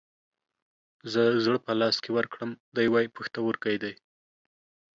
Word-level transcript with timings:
زه 1.11 1.21
زړه 1.45 1.59
په 1.65 1.71
لاس 1.79 1.95
کې 2.03 2.11
ورکړم، 2.17 2.51
دى 2.75 2.85
واي 2.93 3.07
پښتورگى 3.15 3.75
دى. 3.83 3.93